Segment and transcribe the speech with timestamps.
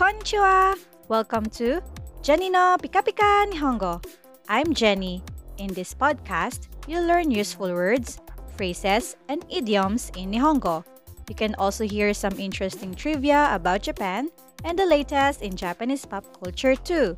[0.00, 0.80] Konnichiwa!
[1.08, 1.84] Welcome to
[2.24, 4.00] Jenni no Pika Pika Nihongo.
[4.48, 5.20] I'm Jenni.
[5.58, 8.16] In this podcast, you'll learn useful words,
[8.56, 10.88] phrases, and idioms in Nihongo.
[11.28, 14.32] You can also hear some interesting trivia about Japan
[14.64, 17.14] and the latest in Japanese pop culture too.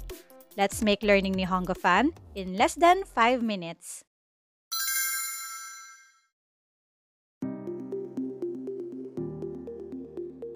[0.58, 4.02] Let's make learning Nihongo fun in less than 5 minutes.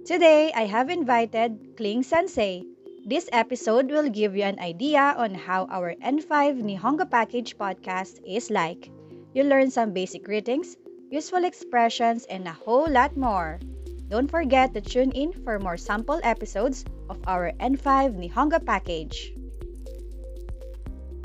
[0.07, 2.63] Today, I have invited Kling Sensei.
[3.05, 8.47] This episode will give you an idea on how our N5 Nihongo Package podcast is
[8.49, 8.89] like.
[9.35, 10.77] You'll learn some basic greetings,
[11.11, 13.59] useful expressions, and a whole lot more.
[14.07, 19.35] Don't forget to tune in for more sample episodes of our N5 Nihongo Package.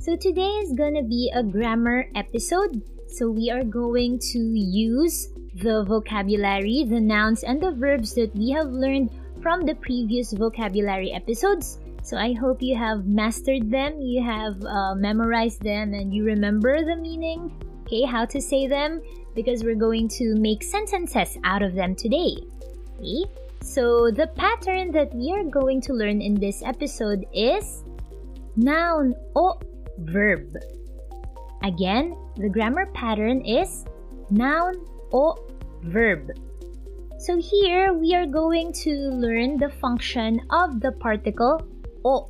[0.02, 2.82] So today is gonna be a grammar episode.
[3.12, 8.52] So we are going to use the vocabulary, the nouns, and the verbs that we
[8.52, 9.12] have learned
[9.42, 11.80] from the previous vocabulary episodes.
[12.04, 16.86] So I hope you have mastered them, you have uh, memorized them, and you remember
[16.86, 19.02] the meaning, okay, how to say them,
[19.36, 22.38] because we're going to make sentences out of them today.
[22.98, 23.26] Okay?
[23.62, 27.84] So the pattern that we are going to learn in this episode is
[28.56, 29.60] noun o
[30.00, 30.56] verb.
[31.64, 33.86] Again, the grammar pattern is
[34.30, 34.74] noun
[35.14, 35.38] o
[35.84, 36.32] verb.
[37.20, 41.62] So here we are going to learn the function of the particle
[42.04, 42.30] o.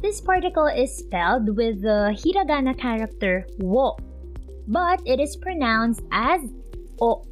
[0.00, 3.98] This particle is spelled with the hiragana character wo,
[4.66, 6.40] but it is pronounced as
[7.02, 7.26] o.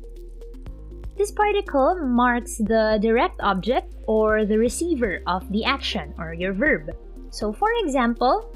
[1.17, 6.91] This particle marks the direct object or the receiver of the action or your verb.
[7.31, 8.55] So for example,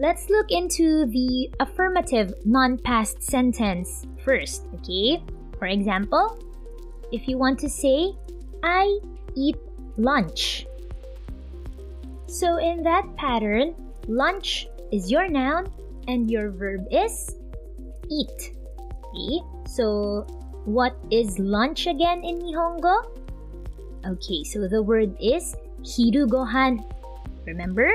[0.00, 5.22] let's look into the affirmative non-past sentence first, okay?
[5.58, 6.40] For example,
[7.12, 8.16] if you want to say,
[8.64, 8.98] I
[9.36, 9.56] eat
[9.98, 10.66] lunch.
[12.26, 13.74] So in that pattern,
[14.08, 15.68] lunch is your noun
[16.08, 17.36] and your verb is
[18.08, 18.56] eat.
[19.04, 20.24] Okay, so
[20.64, 23.04] what is lunch again in Nihongo?
[24.06, 26.80] Okay, so the word is hiru gohan.
[27.44, 27.92] Remember?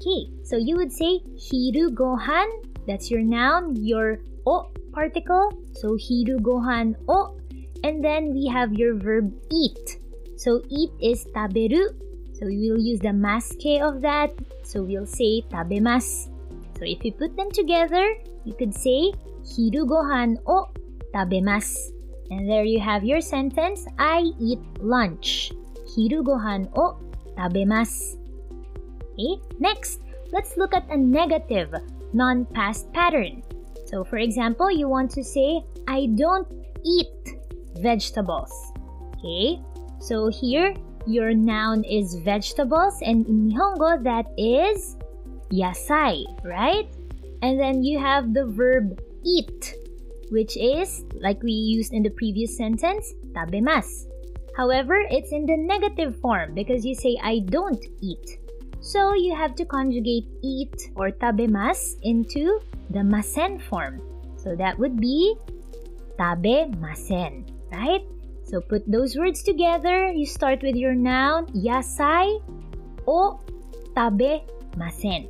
[0.00, 2.48] Okay, so you would say hiru gohan.
[2.88, 5.52] That's your noun, your o particle.
[5.76, 7.36] So hiru gohan o.
[7.84, 10.00] And then we have your verb eat.
[10.40, 11.92] So eat is taberu.
[12.32, 14.32] So we will use the masukei of that.
[14.64, 16.32] So we'll say tabemasu.
[16.80, 18.16] So if you put them together,
[18.48, 19.12] you could say
[19.44, 20.72] hiru gohan o
[21.12, 21.76] tabemasu.
[22.32, 23.84] And there you have your sentence.
[23.98, 25.52] I eat lunch.
[25.92, 26.96] Hiru gohan o
[27.36, 28.19] tabemasu.
[29.20, 30.00] Okay, next,
[30.32, 31.74] let's look at a negative
[32.12, 33.42] non-past pattern.
[33.86, 36.48] So for example, you want to say, I don't
[36.84, 37.36] eat
[37.80, 38.52] vegetables.
[39.18, 39.60] Okay?
[40.00, 40.74] So here,
[41.06, 44.96] your noun is vegetables and in Nihongo that is
[45.52, 46.88] yasai, right?
[47.42, 49.74] And then you have the verb eat,
[50.30, 54.06] which is, like we used in the previous sentence, tabemas.
[54.56, 58.38] However, it's in the negative form because you say I don't eat.
[58.80, 64.00] So you have to conjugate eat or tabemas into the masen form.
[64.36, 65.36] So that would be
[66.18, 68.00] tabemasen, right?
[68.42, 70.10] So put those words together.
[70.10, 72.40] You start with your noun yasai
[73.06, 73.38] o
[73.92, 75.28] tabemasen.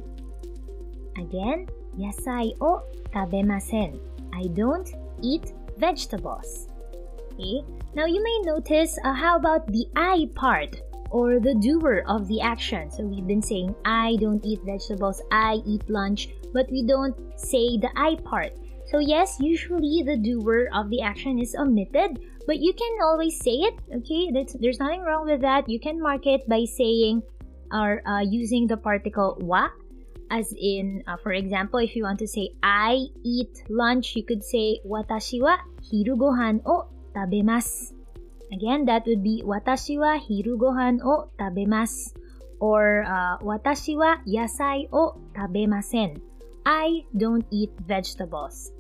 [1.18, 1.66] Again,
[1.98, 3.98] yasai o tabemasen.
[4.32, 4.88] I don't
[5.22, 6.70] eat vegetables.
[7.34, 7.66] Okay?
[7.94, 12.40] Now you may notice uh, how about the I part or the doer of the
[12.40, 12.90] action.
[12.90, 17.78] So we've been saying I don't eat vegetables, I eat lunch, but we don't say
[17.78, 18.52] the I part.
[18.86, 23.70] So yes, usually the doer of the action is omitted, but you can always say
[23.70, 23.78] it.
[24.02, 25.68] Okay, That's, there's nothing wrong with that.
[25.68, 27.22] You can mark it by saying
[27.72, 29.68] or uh, using the particle wa,
[30.30, 34.42] as in, uh, for example, if you want to say I eat lunch, you could
[34.42, 37.99] say watashi wa hiru gohan o tabemasu.
[38.52, 42.12] Again, that would be watashi wa hiru gohan o tabemasu
[42.58, 46.20] or uh, watashi wa yasai o tabemasen.
[46.66, 48.72] I don't eat vegetables.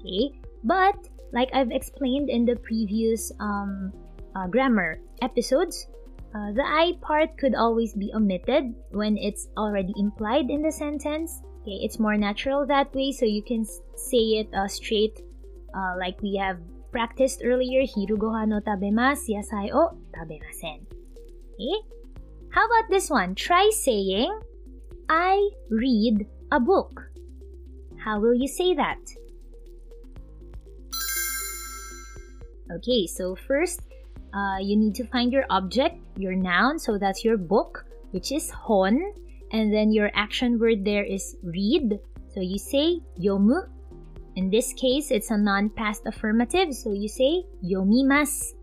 [0.00, 0.32] Okay,
[0.64, 0.96] but
[1.32, 3.92] like I've explained in the previous um,
[4.34, 5.86] uh, grammar episodes,
[6.34, 11.42] uh, the I part could always be omitted when it's already implied in the sentence.
[11.62, 15.20] Okay, it's more natural that way, so you can say it uh, straight,
[15.74, 16.58] uh, like we have
[16.90, 17.82] practiced earlier.
[17.82, 20.86] Hiru gohan no tabemasu, yasai o tabemasen.
[21.54, 21.76] Okay,
[22.50, 23.34] how about this one?
[23.34, 24.32] Try saying,
[25.08, 27.10] I read a book.
[27.98, 28.98] How will you say that?
[32.70, 33.80] Okay, so first,
[34.34, 38.50] uh, you need to find your object, your noun, so that's your book, which is
[38.50, 39.00] hon,
[39.52, 41.98] and then your action word there is read.
[42.34, 43.66] So you say yomu.
[44.37, 48.53] In this case, it's a non-past affirmative, so you say yomimasu.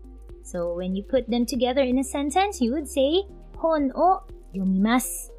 [0.43, 3.23] So when you put them together in a sentence, you would say
[3.57, 5.31] hon o yomimasu.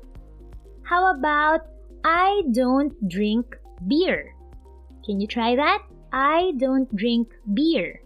[0.84, 1.68] How about
[2.04, 3.56] I don't drink
[3.86, 4.34] beer?
[5.04, 5.82] Can you try that?
[6.12, 8.00] I don't drink beer.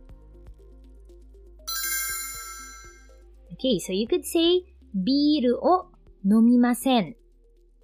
[3.54, 4.62] Okay, so you could say
[4.94, 5.90] ビールを
[6.24, 7.16] 飲みません。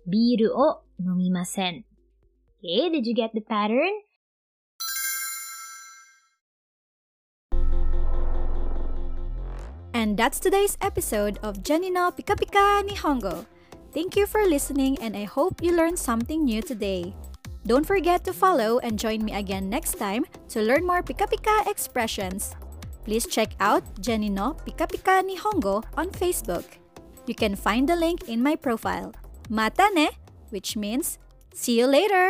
[0.06, 1.84] ビールを飲みません。
[2.62, 3.90] Okay, did you get the pattern?
[9.97, 13.49] And that's today's episode of Jenni no Pika Pika Nihongo.
[13.97, 17.17] Thank you for listening and I hope you learned something new today.
[17.65, 21.65] Don't forget to follow and join me again next time to learn more Pika Pika
[21.65, 22.53] expressions.
[23.09, 26.77] Please check out Jenni no Pika Pika Nihongo on Facebook.
[27.25, 29.17] You can find the link in my profile.
[29.49, 30.13] Mata ne,
[30.53, 31.17] which means
[31.57, 32.25] see you later.